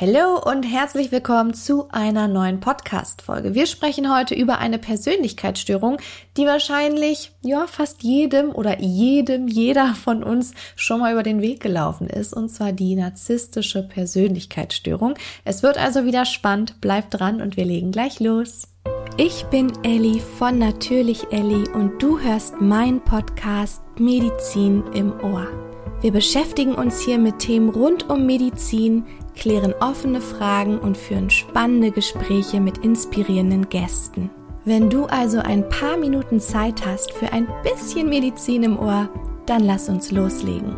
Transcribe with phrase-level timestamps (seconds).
[0.00, 3.54] Hallo und herzlich willkommen zu einer neuen Podcast-Folge.
[3.54, 5.98] Wir sprechen heute über eine Persönlichkeitsstörung,
[6.36, 11.60] die wahrscheinlich, ja, fast jedem oder jedem, jeder von uns schon mal über den Weg
[11.60, 15.14] gelaufen ist, und zwar die narzisstische Persönlichkeitsstörung.
[15.44, 18.62] Es wird also wieder spannend, bleibt dran und wir legen gleich los.
[19.16, 25.46] Ich bin Ellie von Natürlich Ellie und du hörst meinen Podcast Medizin im Ohr.
[26.00, 31.90] Wir beschäftigen uns hier mit Themen rund um Medizin, klären offene Fragen und führen spannende
[31.90, 34.30] Gespräche mit inspirierenden Gästen.
[34.64, 39.10] Wenn du also ein paar Minuten Zeit hast für ein bisschen Medizin im Ohr,
[39.46, 40.74] dann lass uns loslegen.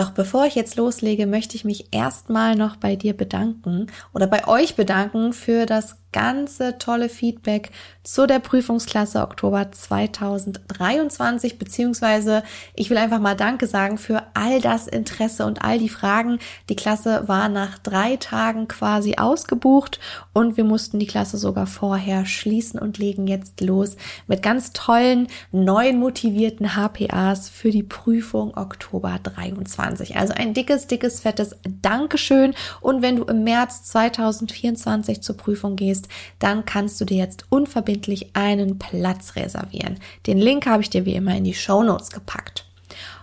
[0.00, 4.48] Doch bevor ich jetzt loslege, möchte ich mich erstmal noch bei dir bedanken oder bei
[4.48, 7.70] euch bedanken für das ganze tolle Feedback
[8.02, 12.42] zu der Prüfungsklasse Oktober 2023, beziehungsweise
[12.74, 16.38] ich will einfach mal Danke sagen für all das Interesse und all die Fragen.
[16.68, 20.00] Die Klasse war nach drei Tagen quasi ausgebucht
[20.32, 25.28] und wir mussten die Klasse sogar vorher schließen und legen jetzt los mit ganz tollen,
[25.52, 30.16] neuen motivierten HPAs für die Prüfung Oktober 23.
[30.16, 35.99] Also ein dickes, dickes, fettes Dankeschön und wenn du im März 2024 zur Prüfung gehst,
[36.00, 39.98] möchtest, dann kannst du dir jetzt unverbindlich einen Platz reservieren.
[40.26, 41.80] Den Link habe ich dir wie immer in die Show
[42.12, 42.64] gepackt.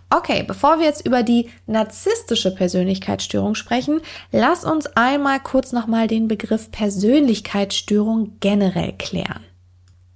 [0.09, 3.99] Okay, bevor wir jetzt über die narzisstische Persönlichkeitsstörung sprechen,
[4.31, 9.46] lass uns einmal kurz nochmal den Begriff Persönlichkeitsstörung generell klären.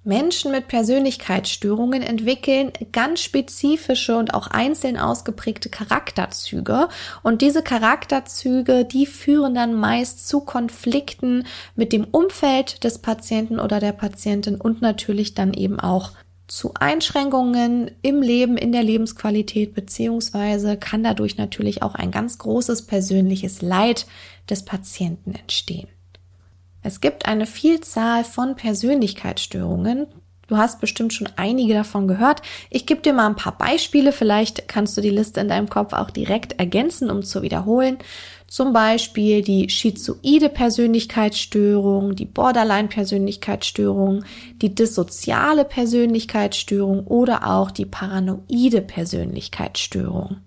[0.04, 6.90] Menschen mit Persönlichkeitsstörungen entwickeln ganz spezifische und auch einzeln ausgeprägte Charakterzüge
[7.22, 13.80] und diese Charakterzüge, die führen dann meist zu Konflikten mit dem Umfeld des Patienten oder
[13.80, 16.12] der Patientin und natürlich dann eben auch
[16.48, 22.88] zu Einschränkungen im Leben, in der Lebensqualität, beziehungsweise kann dadurch natürlich auch ein ganz großes
[22.88, 24.08] persönliches Leid
[24.50, 25.88] des Patienten entstehen.
[26.84, 30.08] Es gibt eine Vielzahl von Persönlichkeitsstörungen.
[30.48, 32.42] Du hast bestimmt schon einige davon gehört.
[32.70, 34.12] Ich gebe dir mal ein paar Beispiele.
[34.12, 38.00] Vielleicht kannst du die Liste in deinem Kopf auch direkt ergänzen, um zu wiederholen.
[38.50, 44.26] Zum Beispiel die schizoide Persönlichkeitsstörung, die Borderline-Persönlichkeitsstörung,
[44.62, 50.42] die dissoziale Persönlichkeitsstörung oder auch die paranoide Persönlichkeitsstörung.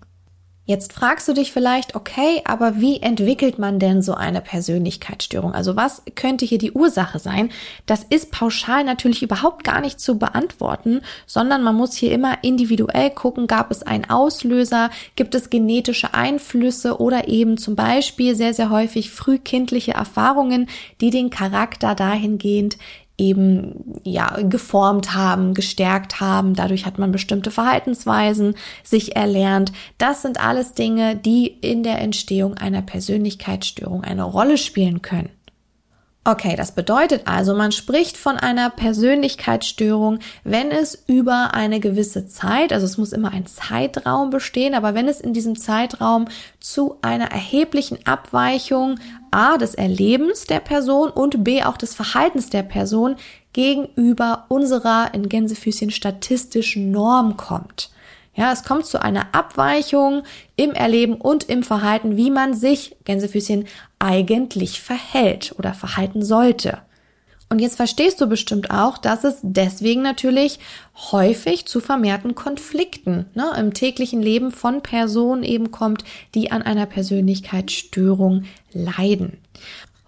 [0.67, 5.53] Jetzt fragst du dich vielleicht, okay, aber wie entwickelt man denn so eine Persönlichkeitsstörung?
[5.53, 7.51] Also was könnte hier die Ursache sein?
[7.85, 13.11] Das ist pauschal natürlich überhaupt gar nicht zu beantworten, sondern man muss hier immer individuell
[13.11, 18.71] gucken, gab es einen Auslöser, gibt es genetische Einflüsse oder eben zum Beispiel sehr, sehr
[18.71, 20.67] häufig frühkindliche Erfahrungen,
[20.99, 22.77] die den Charakter dahingehend
[23.17, 26.53] eben ja geformt haben, gestärkt haben.
[26.53, 29.71] Dadurch hat man bestimmte Verhaltensweisen sich erlernt.
[29.97, 35.29] Das sind alles Dinge, die in der Entstehung einer Persönlichkeitsstörung eine Rolle spielen können.
[36.27, 42.73] Okay, das bedeutet also, man spricht von einer Persönlichkeitsstörung, wenn es über eine gewisse Zeit,
[42.73, 46.25] also es muss immer ein Zeitraum bestehen, aber wenn es in diesem Zeitraum
[46.59, 48.99] zu einer erheblichen Abweichung
[49.29, 53.17] A des Erlebens der Person und B auch des Verhaltens der Person
[53.53, 57.91] gegenüber unserer in Gänsefüßchen statistischen Norm kommt.
[58.35, 60.23] Ja, es kommt zu einer Abweichung
[60.57, 63.65] im Erleben und im Verhalten, wie man sich, Gänsefüßchen,
[63.97, 66.79] eigentlich verhält oder verhalten sollte.
[67.47, 70.59] Und jetzt verstehst du bestimmt auch, dass es deswegen natürlich
[71.11, 76.03] häufig zu vermehrten Konflikten ne, im täglichen Leben von Personen eben kommt,
[76.33, 79.37] die an einer Persönlichkeitsstörung leiden.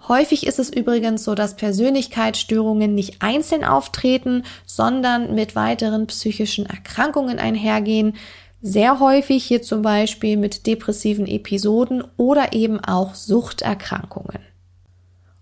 [0.07, 7.39] Häufig ist es übrigens so, dass Persönlichkeitsstörungen nicht einzeln auftreten, sondern mit weiteren psychischen Erkrankungen
[7.39, 8.15] einhergehen.
[8.61, 14.39] Sehr häufig hier zum Beispiel mit depressiven Episoden oder eben auch Suchterkrankungen.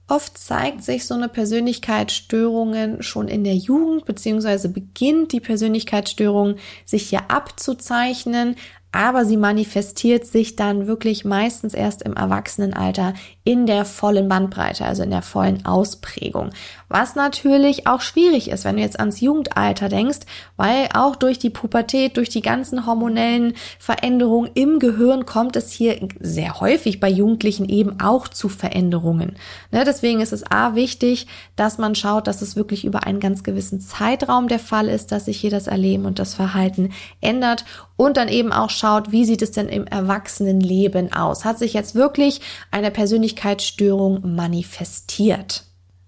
[0.08, 6.56] Oft zeigt sich so eine Persönlichkeitsstörungen schon in der Jugend, beziehungsweise beginnt die Persönlichkeitsstörung
[6.86, 8.56] sich hier abzuzeichnen,
[8.96, 13.14] aber sie manifestiert sich dann wirklich meistens erst im Erwachsenenalter
[13.44, 16.52] in der vollen Bandbreite, also in der vollen Ausprägung.
[16.88, 20.20] Was natürlich auch schwierig ist, wenn du jetzt ans Jugendalter denkst,
[20.56, 26.08] weil auch durch die Pubertät, durch die ganzen hormonellen Veränderungen im Gehirn kommt es hier
[26.20, 29.36] sehr häufig bei Jugendlichen eben auch zu Veränderungen.
[29.72, 33.44] Ne, deswegen ist es A wichtig, dass man schaut, dass es wirklich über einen ganz
[33.44, 36.92] gewissen Zeitraum der Fall ist, dass sich hier das Erleben und das Verhalten
[37.22, 37.66] ändert
[37.98, 41.46] und dann eben auch schaut, wie sieht es denn im Erwachsenenleben aus?
[41.46, 42.42] Hat sich jetzt wirklich
[42.72, 45.64] eine Persönlichkeitsstörung manifestiert?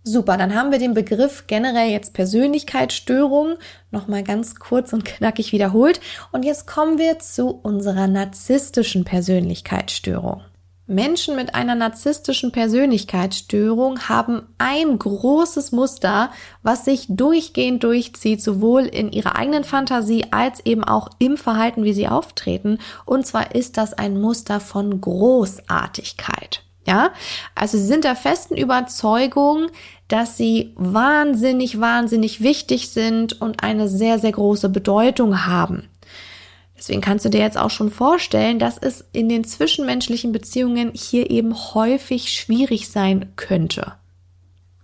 [0.09, 3.57] Super, dann haben wir den Begriff generell jetzt Persönlichkeitsstörung
[3.91, 5.99] nochmal ganz kurz und knackig wiederholt.
[6.31, 10.43] Und jetzt kommen wir zu unserer narzisstischen Persönlichkeitsstörung.
[10.85, 16.31] Menschen mit einer narzisstischen Persönlichkeitsstörung haben ein großes Muster,
[16.63, 21.91] was sich durchgehend durchzieht, sowohl in ihrer eigenen Fantasie als eben auch im Verhalten, wie
[21.91, 22.77] sie auftreten.
[23.03, 26.63] Und zwar ist das ein Muster von Großartigkeit.
[26.87, 27.11] Ja,
[27.53, 29.67] also sie sind der festen Überzeugung,
[30.07, 35.89] dass sie wahnsinnig, wahnsinnig wichtig sind und eine sehr, sehr große Bedeutung haben.
[36.77, 41.29] Deswegen kannst du dir jetzt auch schon vorstellen, dass es in den zwischenmenschlichen Beziehungen hier
[41.29, 43.93] eben häufig schwierig sein könnte.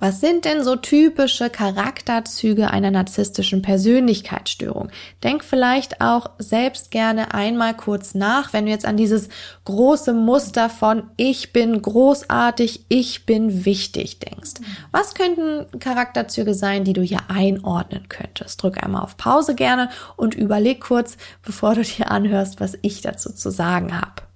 [0.03, 4.89] Was sind denn so typische Charakterzüge einer narzisstischen Persönlichkeitsstörung?
[5.23, 9.29] Denk vielleicht auch selbst gerne einmal kurz nach, wenn du jetzt an dieses
[9.63, 14.55] große Muster von ich bin großartig, ich bin wichtig denkst.
[14.91, 18.61] Was könnten Charakterzüge sein, die du hier einordnen könntest?
[18.61, 21.15] Drück einmal auf Pause gerne und überleg kurz,
[21.45, 24.32] bevor du dir anhörst, was ich dazu zu sagen habe.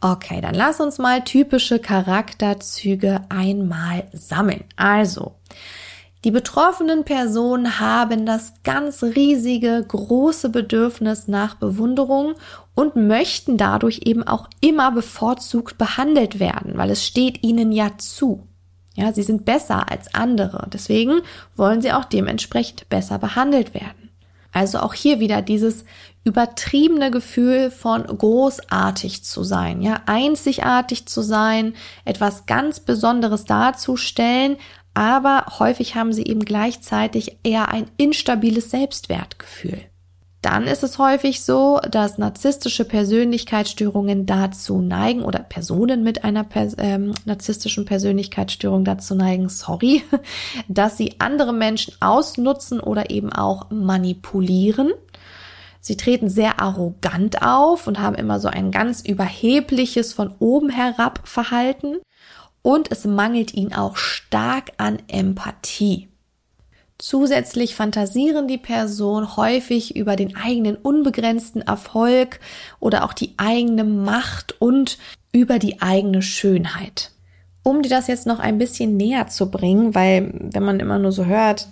[0.00, 4.64] Okay, dann lass uns mal typische Charakterzüge einmal sammeln.
[4.76, 5.34] Also,
[6.24, 12.34] die betroffenen Personen haben das ganz riesige, große Bedürfnis nach Bewunderung
[12.74, 18.46] und möchten dadurch eben auch immer bevorzugt behandelt werden, weil es steht ihnen ja zu.
[18.96, 20.68] Ja, sie sind besser als andere.
[20.72, 21.20] Deswegen
[21.54, 24.10] wollen sie auch dementsprechend besser behandelt werden.
[24.52, 25.84] Also auch hier wieder dieses
[26.26, 31.74] übertriebene Gefühl von großartig zu sein, ja, einzigartig zu sein,
[32.04, 34.56] etwas ganz Besonderes darzustellen,
[34.92, 39.84] aber häufig haben sie eben gleichzeitig eher ein instabiles Selbstwertgefühl.
[40.42, 46.76] Dann ist es häufig so, dass narzisstische Persönlichkeitsstörungen dazu neigen oder Personen mit einer pers
[46.78, 50.02] ähm, narzisstischen Persönlichkeitsstörung dazu neigen, sorry,
[50.68, 54.92] dass sie andere Menschen ausnutzen oder eben auch manipulieren
[55.86, 61.20] Sie treten sehr arrogant auf und haben immer so ein ganz überhebliches von oben herab
[61.28, 61.98] Verhalten
[62.60, 66.08] und es mangelt ihnen auch stark an Empathie.
[66.98, 72.40] Zusätzlich fantasieren die Person häufig über den eigenen unbegrenzten Erfolg
[72.80, 74.98] oder auch die eigene Macht und
[75.30, 77.12] über die eigene Schönheit
[77.66, 81.10] um dir das jetzt noch ein bisschen näher zu bringen, weil wenn man immer nur
[81.10, 81.66] so hört,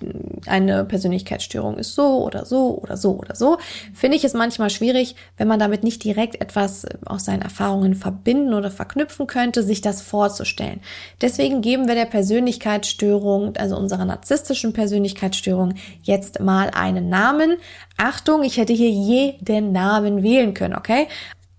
[0.45, 3.59] eine Persönlichkeitsstörung ist so oder so oder so oder so,
[3.93, 8.55] finde ich es manchmal schwierig, wenn man damit nicht direkt etwas aus seinen Erfahrungen verbinden
[8.55, 10.81] oder verknüpfen könnte, sich das vorzustellen.
[11.21, 17.55] Deswegen geben wir der Persönlichkeitsstörung, also unserer narzisstischen Persönlichkeitsstörung, jetzt mal einen Namen.
[17.99, 21.07] Achtung, ich hätte hier jeden Namen wählen können, okay?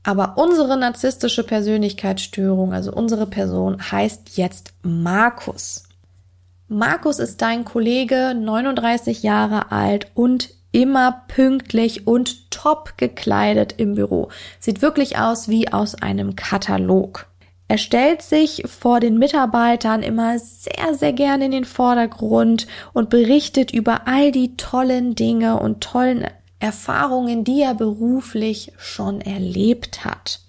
[0.06, 5.84] Aber unsere narzisstische Persönlichkeitsstörung, also unsere Person, heißt jetzt Markus.
[6.68, 14.30] Markus ist dein Kollege, 39 Jahre alt und immer pünktlich und top gekleidet im Büro.
[14.60, 17.26] Sieht wirklich aus wie aus einem Katalog.
[17.68, 23.74] Er stellt sich vor den Mitarbeitern immer sehr, sehr gerne in den Vordergrund und berichtet
[23.74, 26.28] über all die tollen Dinge und tollen
[26.66, 30.40] Erfahrungen, die er beruflich schon erlebt hat.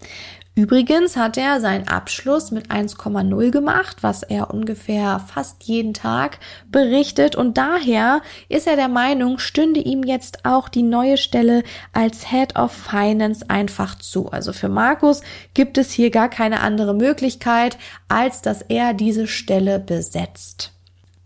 [0.55, 6.39] Übrigens hat er seinen Abschluss mit 1,0 gemacht, was er ungefähr fast jeden Tag
[6.73, 12.31] berichtet und daher ist er der Meinung, stünde ihm jetzt auch die neue Stelle als
[12.31, 14.31] Head of Finance einfach zu.
[14.31, 15.21] Also für Markus
[15.53, 17.77] gibt es hier gar keine andere Möglichkeit,
[18.09, 20.73] als dass er diese Stelle besetzt.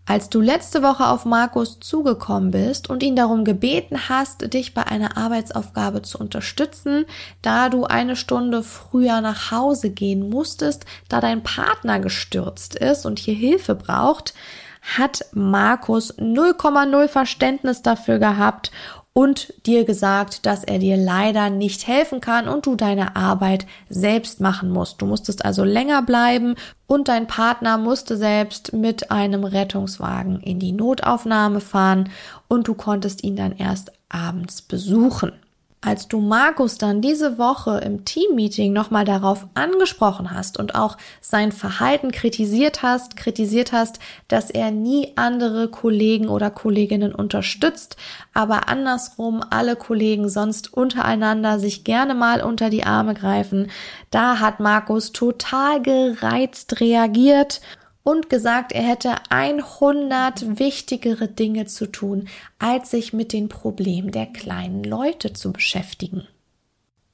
[0.05, 4.85] Als du letzte Woche auf Markus zugekommen bist und ihn darum gebeten hast, dich bei
[4.85, 7.05] einer Arbeitsaufgabe zu unterstützen,
[7.41, 13.19] da du eine Stunde früher nach Hause gehen musstest, da dein Partner gestürzt ist und
[13.19, 14.33] hier Hilfe braucht,
[14.81, 18.71] hat Markus 0,0 Verständnis dafür gehabt
[19.13, 24.39] und dir gesagt, dass er dir leider nicht helfen kann und du deine Arbeit selbst
[24.39, 25.01] machen musst.
[25.01, 26.55] Du musstest also länger bleiben
[26.87, 32.09] und dein Partner musste selbst mit einem Rettungswagen in die Notaufnahme fahren
[32.47, 35.33] und du konntest ihn dann erst abends besuchen.
[35.83, 41.51] Als du Markus dann diese Woche im Teammeeting nochmal darauf angesprochen hast und auch sein
[41.51, 43.97] Verhalten kritisiert hast, kritisiert hast,
[44.27, 47.97] dass er nie andere Kollegen oder Kolleginnen unterstützt,
[48.31, 53.71] aber andersrum alle Kollegen sonst untereinander sich gerne mal unter die Arme greifen,
[54.11, 57.59] da hat Markus total gereizt reagiert
[58.03, 62.27] und gesagt, er hätte 100 wichtigere Dinge zu tun,
[62.59, 66.27] als sich mit den Problemen der kleinen Leute zu beschäftigen.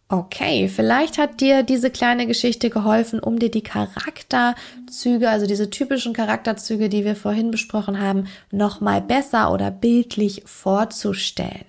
[0.10, 6.14] Okay, vielleicht hat dir diese kleine Geschichte geholfen, um dir die Charakterzüge, also diese typischen
[6.14, 11.66] Charakterzüge, die wir vorhin besprochen haben, nochmal besser oder bildlich vorzustellen.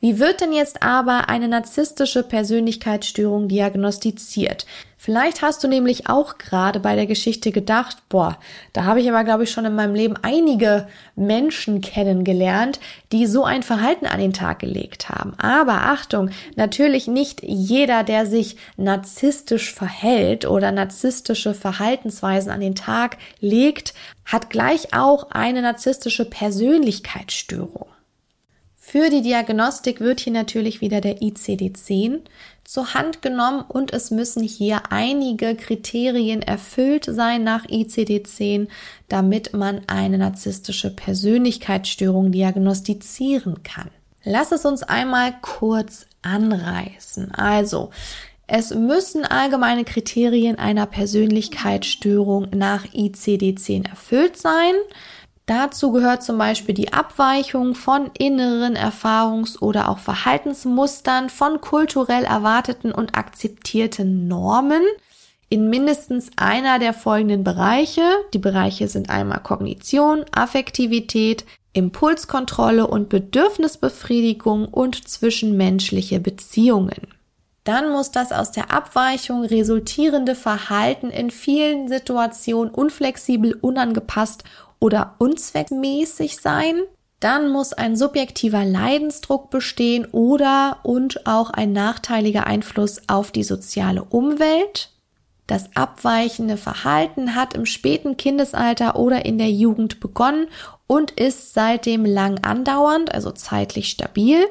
[0.00, 4.66] Wie wird denn jetzt aber eine narzisstische Persönlichkeitsstörung diagnostiziert?
[4.98, 8.38] Vielleicht hast du nämlich auch gerade bei der Geschichte gedacht, boah,
[8.72, 12.80] da habe ich aber, glaube ich, schon in meinem Leben einige Menschen kennengelernt,
[13.12, 15.34] die so ein Verhalten an den Tag gelegt haben.
[15.38, 23.18] Aber Achtung, natürlich nicht jeder, der sich narzisstisch verhält oder narzisstische Verhaltensweisen an den Tag
[23.38, 23.92] legt,
[24.24, 27.86] hat gleich auch eine narzisstische Persönlichkeitsstörung.
[28.88, 32.20] Für die Diagnostik wird hier natürlich wieder der ICD-10
[32.66, 38.68] zur Hand genommen und es müssen hier einige Kriterien erfüllt sein nach ICD-10,
[39.08, 43.90] damit man eine narzisstische Persönlichkeitsstörung diagnostizieren kann.
[44.24, 47.32] Lass es uns einmal kurz anreißen.
[47.32, 47.90] Also,
[48.48, 54.74] es müssen allgemeine Kriterien einer Persönlichkeitsstörung nach ICD-10 erfüllt sein.
[55.46, 62.90] Dazu gehört zum Beispiel die Abweichung von inneren Erfahrungs- oder auch Verhaltensmustern von kulturell erwarteten
[62.90, 64.82] und akzeptierten Normen
[65.48, 68.02] in mindestens einer der folgenden Bereiche.
[68.34, 77.06] Die Bereiche sind einmal Kognition, Affektivität, Impulskontrolle und Bedürfnisbefriedigung und zwischenmenschliche Beziehungen.
[77.62, 84.44] Dann muss das aus der Abweichung resultierende Verhalten in vielen Situationen unflexibel, unangepasst
[84.80, 86.82] oder unzweckmäßig sein.
[87.20, 94.04] Dann muss ein subjektiver Leidensdruck bestehen oder und auch ein nachteiliger Einfluss auf die soziale
[94.04, 94.90] Umwelt.
[95.46, 100.48] Das abweichende Verhalten hat im späten Kindesalter oder in der Jugend begonnen
[100.86, 104.46] und ist seitdem lang andauernd, also zeitlich stabil.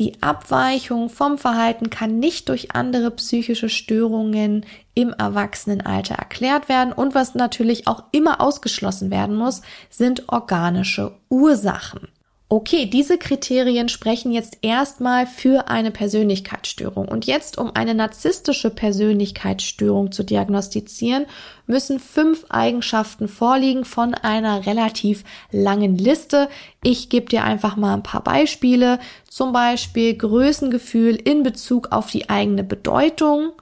[0.00, 4.64] Die Abweichung vom Verhalten kann nicht durch andere psychische Störungen
[4.94, 12.08] im Erwachsenenalter erklärt werden und was natürlich auch immer ausgeschlossen werden muss, sind organische Ursachen.
[12.52, 17.06] Okay, diese Kriterien sprechen jetzt erstmal für eine Persönlichkeitsstörung.
[17.06, 21.26] Und jetzt, um eine narzisstische Persönlichkeitsstörung zu diagnostizieren,
[21.68, 26.48] müssen fünf Eigenschaften vorliegen von einer relativ langen Liste.
[26.82, 28.98] Ich gebe dir einfach mal ein paar Beispiele.
[29.28, 33.52] Zum Beispiel Größengefühl in Bezug auf die eigene Bedeutung,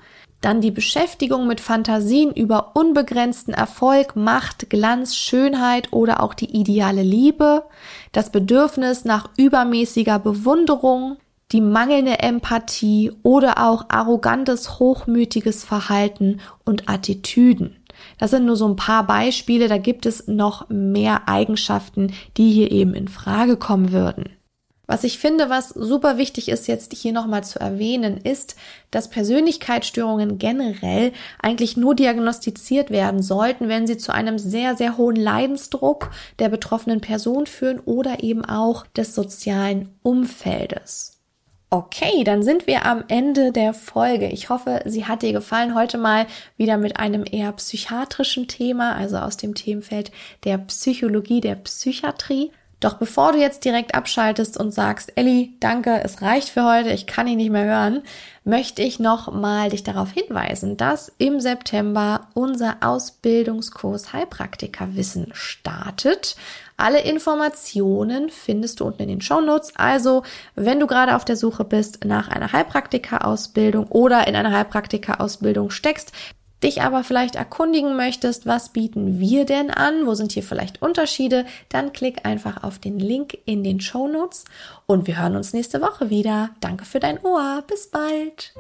[0.40, 7.02] dann die Beschäftigung mit Fantasien über unbegrenzten Erfolg, Macht, Glanz, Schönheit oder auch die ideale
[7.02, 7.64] Liebe,
[8.12, 11.16] das Bedürfnis nach übermäßiger Bewunderung,
[11.50, 17.76] die mangelnde Empathie oder auch arrogantes, hochmütiges Verhalten und Attitüden.
[18.18, 22.70] Das sind nur so ein paar Beispiele, da gibt es noch mehr Eigenschaften, die hier
[22.70, 24.37] eben in Frage kommen würden.
[24.90, 28.56] Was ich finde, was super wichtig ist, jetzt hier nochmal zu erwähnen, ist,
[28.90, 35.16] dass Persönlichkeitsstörungen generell eigentlich nur diagnostiziert werden sollten, wenn sie zu einem sehr, sehr hohen
[35.16, 41.18] Leidensdruck der betroffenen Person führen oder eben auch des sozialen Umfeldes.
[41.68, 44.30] Okay, dann sind wir am Ende der Folge.
[44.30, 45.74] Ich hoffe, sie hat dir gefallen.
[45.74, 46.26] Heute mal
[46.56, 50.12] wieder mit einem eher psychiatrischen Thema, also aus dem Themenfeld
[50.44, 52.52] der Psychologie, der Psychiatrie.
[52.80, 57.08] Doch bevor du jetzt direkt abschaltest und sagst, Elli, danke, es reicht für heute, ich
[57.08, 58.02] kann ihn nicht mehr hören,
[58.44, 66.36] möchte ich noch mal dich darauf hinweisen, dass im September unser Ausbildungskurs Heilpraktikerwissen startet.
[66.76, 69.72] Alle Informationen findest du unten in den Show Notes.
[69.74, 70.22] Also,
[70.54, 76.12] wenn du gerade auf der Suche bist nach einer Heilpraktika-Ausbildung oder in einer Heilpraktika-Ausbildung steckst,
[76.62, 81.46] dich aber vielleicht erkundigen möchtest, was bieten wir denn an, wo sind hier vielleicht Unterschiede,
[81.68, 84.44] dann klick einfach auf den Link in den Show Notes
[84.86, 86.50] und wir hören uns nächste Woche wieder.
[86.60, 87.62] Danke für dein Ohr.
[87.66, 88.54] Bis bald.